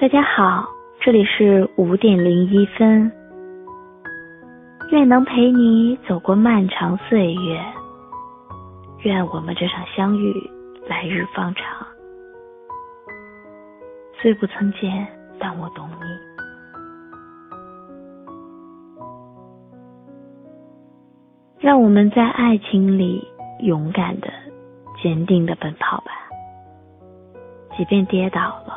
[0.00, 0.66] 大家好，
[0.98, 3.12] 这里是五点零一分。
[4.90, 7.62] 愿能陪你走过漫长岁月，
[9.02, 10.32] 愿我们这场相遇
[10.88, 11.86] 来日方长。
[14.22, 15.06] 虽不曾见，
[15.38, 16.06] 但我懂你。
[21.58, 23.22] 让我们在爱情里
[23.58, 24.28] 勇敢的、
[25.02, 26.12] 坚定的奔跑吧。
[27.76, 28.69] 即便跌倒了，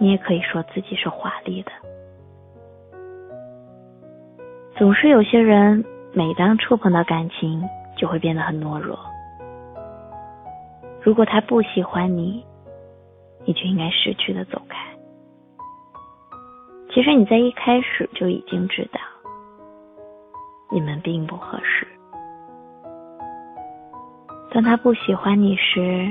[0.00, 1.70] 你也可以说自己是华丽的。
[4.78, 7.62] 总是有些人，每当触碰到感情，
[7.98, 8.98] 就会变得很懦弱。
[11.02, 12.42] 如果他不喜欢你，
[13.44, 14.78] 你就应该识趣的走开。
[16.94, 18.98] 其实你在一开始就已经知道，
[20.70, 21.86] 你们并不合适。
[24.50, 26.10] 当他不喜欢你时，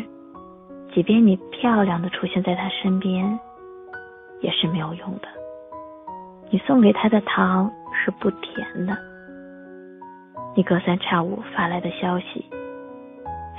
[0.94, 3.40] 即便你漂亮的出现在他身边，
[4.42, 5.28] 也是没有用的。
[6.50, 8.98] 你送给他的糖是不甜的，
[10.56, 12.46] 你隔三差五发来的消息，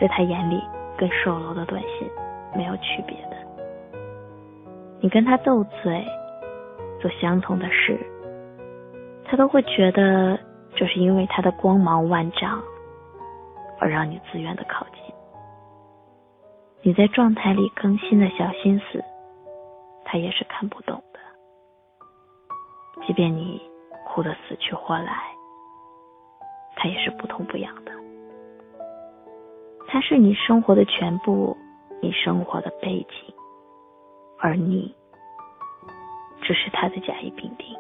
[0.01, 0.61] 在他眼里
[0.97, 2.09] 跟售楼的短信
[2.57, 3.37] 没有区别的。
[5.01, 6.05] 你跟他斗嘴，
[7.01, 7.99] 做相同的事，
[9.25, 10.39] 他都会觉得
[10.75, 12.61] 这是因为他的光芒万丈，
[13.79, 15.15] 而让你自愿的靠近。
[16.83, 19.05] 你在状态里更新的小心思，
[20.11, 21.21] 他也是看不懂的。
[23.07, 23.63] 即便你
[24.05, 25.15] 哭得死去活来，
[26.75, 27.93] 他也是不痛不痒的。
[29.87, 31.57] 他是你生活的全部，
[32.03, 33.33] 你生活的背景，
[34.41, 34.93] 而你
[36.43, 37.79] 只是他的甲乙丙丁。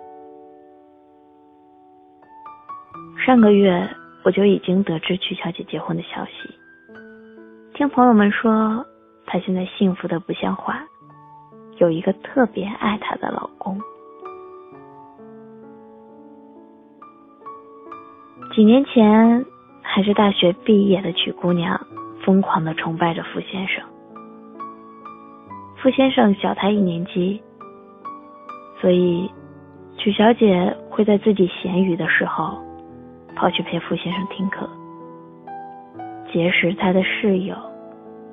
[3.26, 3.90] 上个月
[4.24, 6.54] 我就已经得知曲小姐结婚的消息，
[7.74, 8.86] 听朋友们说。
[9.26, 10.84] 她现在幸福的不像话，
[11.80, 13.76] 有一个特别爱她的老公。
[18.54, 19.44] 几年前
[19.82, 21.80] 还是大学毕业的曲姑娘，
[22.24, 23.82] 疯狂的崇拜着傅先生。
[25.82, 27.42] 傅先生小她一年级，
[28.80, 29.30] 所以
[29.96, 32.58] 曲小姐会在自己闲余的时候，
[33.34, 34.68] 跑去陪傅先生听课，
[36.32, 37.56] 结识他的室友。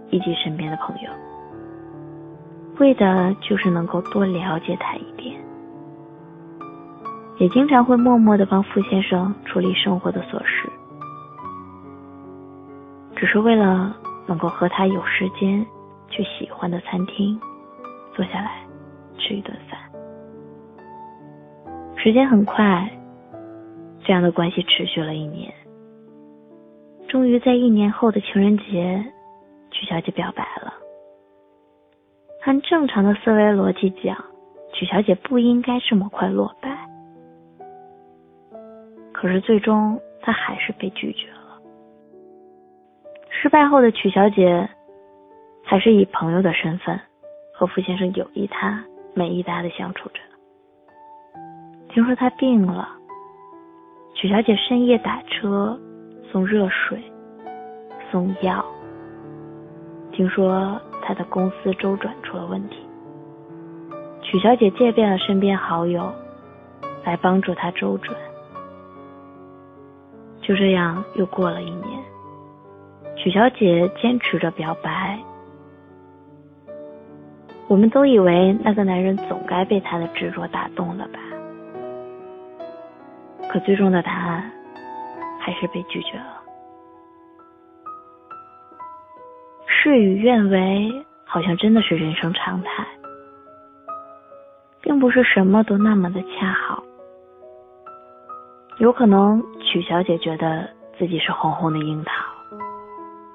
[0.09, 1.11] 以及身边的朋友，
[2.79, 5.39] 为的就是能够多了解他一点，
[7.39, 10.69] 也经常会默默的帮傅先生处理生活的琐事，
[13.16, 13.95] 只是为了
[14.27, 15.66] 能够和他有时间
[16.09, 17.39] 去喜欢的餐厅
[18.13, 18.61] 坐下来
[19.17, 19.79] 吃一顿饭。
[21.95, 22.89] 时间很快，
[24.03, 25.51] 这样的关系持续了一年，
[27.07, 29.03] 终于在一年后的情人节。
[29.69, 30.73] 曲小姐表白了。
[32.45, 34.15] 按正常的思维逻辑讲，
[34.73, 36.77] 曲小姐不应该这么快落败。
[39.11, 41.59] 可是最终她还是被拒绝了。
[43.29, 44.69] 失败后的曲小姐，
[45.63, 46.99] 还是以朋友的身份
[47.53, 48.81] 和傅先生有一搭
[49.13, 50.21] 没一搭的相处着。
[51.89, 52.87] 听说他病了，
[54.13, 55.77] 曲小姐深夜打车
[56.31, 57.01] 送热水，
[58.11, 58.63] 送药。
[60.11, 62.85] 听说他的公司周转出了问题，
[64.22, 66.12] 曲小姐借遍了身边好友，
[67.06, 68.13] 来帮助他周转。
[70.41, 72.03] 就这样又过了一年，
[73.16, 75.17] 曲小姐坚持着表白。
[77.69, 81.19] 我们都以为那个男人总该被她的执着打动了吧，
[83.50, 84.51] 可最终的答案
[85.40, 86.36] 还是被拒绝了。
[89.87, 92.85] 事与愿违，好像真的是人生常态，
[94.81, 96.83] 并不是什么都那么的恰好。
[98.79, 102.11] 有可能曲小姐觉得自己是红红的樱桃，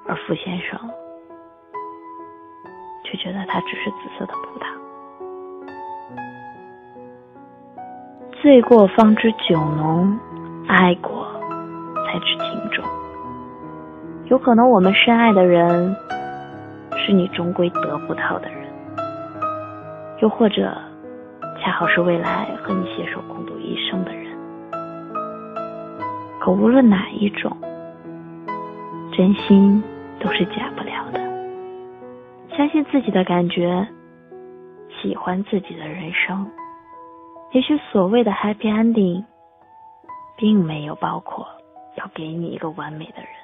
[0.07, 0.79] 而傅先生
[3.03, 4.67] 却觉得他只是紫色的葡萄。
[8.43, 10.21] 醉过方知酒浓，
[10.69, 11.27] 爱过
[12.07, 12.85] 才知情重。
[14.27, 15.97] 有可能我们深爱的人。
[17.05, 18.63] 是你终归得不到的人，
[20.21, 20.73] 又或者，
[21.61, 24.31] 恰好是未来和你携手共度一生的人。
[26.41, 27.57] 可无论哪一种，
[29.13, 29.83] 真心
[30.21, 31.21] 都是假不了的。
[32.57, 33.85] 相信自己的感觉，
[35.01, 36.49] 喜欢自己的人生。
[37.51, 39.25] 也许所谓的 happy ending，
[40.37, 41.47] 并没有包括
[41.97, 43.42] 要给你一个完美的人。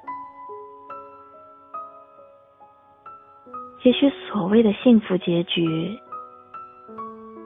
[3.84, 5.98] 也许所谓的幸福结局，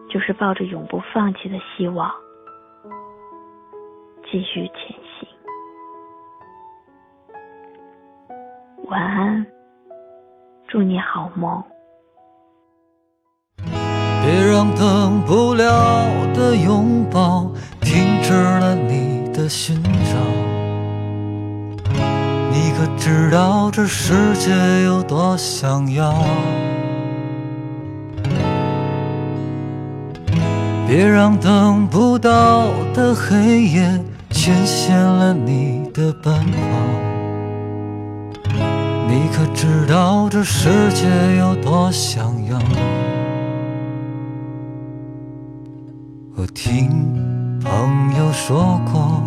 [0.08, 2.10] 就是抱着永不放弃的希望，
[4.30, 5.28] 继续前行。
[8.88, 9.46] 晚安，
[10.68, 11.62] 祝你好梦。
[14.24, 15.64] 别让等不了
[16.34, 19.76] 的拥抱停止了你的寻
[22.82, 24.50] 可知道这世界
[24.82, 26.12] 有多想要？
[30.88, 36.58] 别让等不到的黑夜牵线了你的奔跑。
[39.06, 41.06] 你可知道这世界
[41.38, 42.58] 有多想要？
[46.34, 46.90] 我听
[47.60, 49.22] 朋友说过，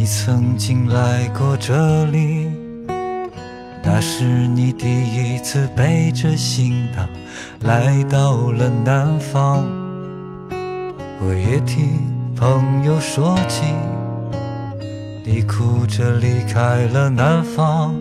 [0.00, 2.50] 你曾经来过这里，
[3.84, 7.06] 那是你第一次背着行囊
[7.60, 9.62] 来到了南方。
[11.20, 12.00] 我也听
[12.34, 13.74] 朋友说起，
[15.22, 17.94] 你哭着离开了南方。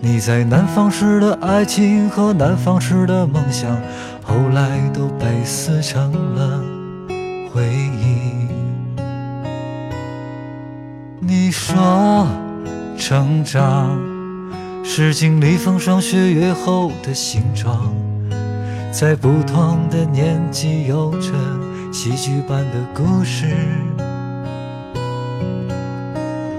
[0.00, 3.70] 你在南方时的爱情和南方时的梦想，
[4.22, 6.64] 后来都被撕成了
[7.52, 8.32] 回忆。
[11.26, 12.26] 你说，
[12.98, 13.98] 成长
[14.84, 17.94] 是经历风霜雪月后的形状，
[18.92, 21.32] 在不同的年纪有着。
[21.92, 23.46] 戏剧般的故事。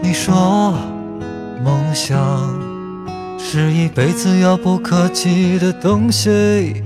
[0.01, 0.73] 你说，
[1.61, 2.17] 梦想
[3.37, 6.81] 是一辈子遥不可及的东西，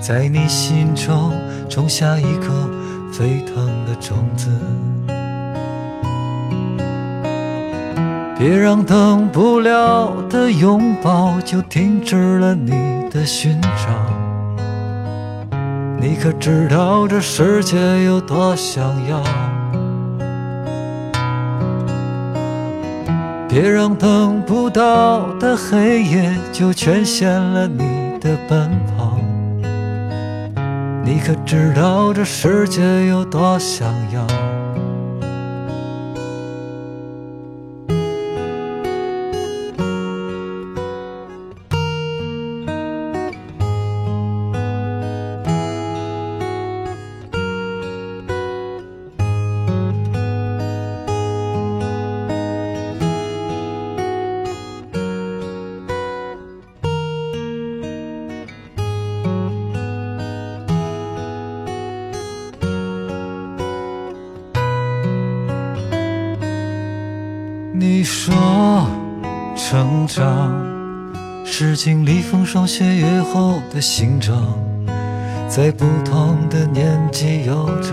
[0.00, 1.34] 在你心中
[1.68, 2.68] 种下一颗
[3.12, 4.48] 沸腾的种子。
[8.42, 12.72] 别让等不了的拥抱就停止了你
[13.08, 13.68] 的寻找。
[16.00, 19.22] 你可知道这世界有多想要？
[23.48, 29.20] 别让等不到的黑夜就全限了你的奔跑。
[31.04, 34.51] 你可知道这世界有多想要？
[67.82, 68.86] 你说，
[69.56, 70.52] 成长
[71.44, 74.40] 是经历风霜雪月后的形状，
[75.48, 77.92] 在不同的年纪有着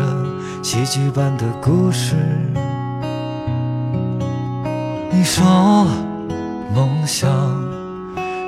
[0.61, 2.15] 戏剧般的故事。
[5.09, 5.87] 你说，
[6.75, 7.27] 梦想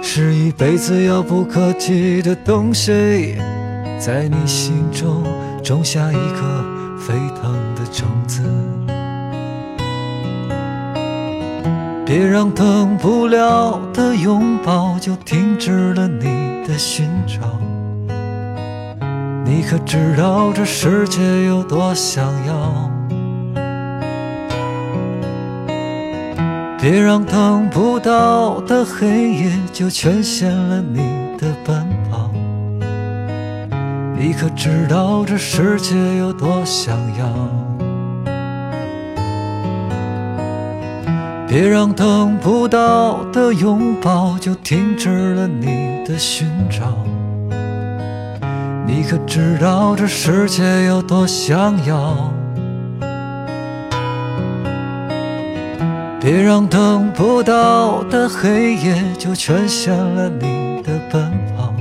[0.04, 3.36] 是一辈子遥不可及的东西，
[3.98, 5.24] 在你心中
[5.64, 6.64] 种下一颗
[7.00, 8.44] 沸腾的种子。
[12.12, 17.40] 别让等不了的拥抱就停止了你的寻找。
[19.46, 22.92] 你可知道这世界有多想要？
[26.82, 30.98] 别让等不到的黑夜就全限了你
[31.38, 32.30] 的奔跑。
[34.18, 37.26] 你可知道这世界有多想要？
[41.52, 46.96] 别让等不到的拥抱就停止了你的寻找。
[48.88, 52.32] 你可知道这世界有多想要？
[56.22, 61.74] 别让等不到的黑夜就全限了你的奔跑。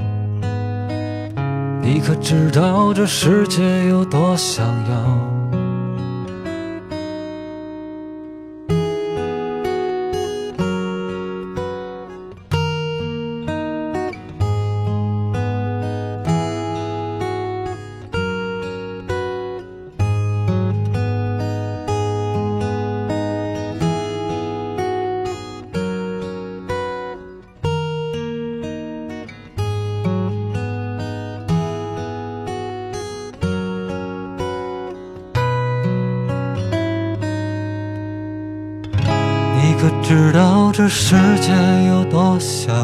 [1.80, 5.19] 你可知道这世界有多想要？
[40.10, 41.52] 知道这世界
[41.86, 42.74] 有多想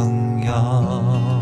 [0.47, 1.36] 要？